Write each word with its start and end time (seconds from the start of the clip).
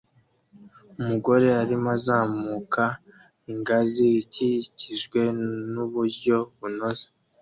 Umugore 0.99 1.47
arimo 1.61 1.89
azamuka 1.97 2.83
ingazi 3.51 4.05
ikikijwe 4.21 5.21
nuburyo 5.71 6.37
bunoze 6.59 7.05